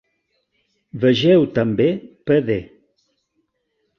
Vegeu 1.03 1.45
també 1.59 1.87
Pd. 2.31 2.57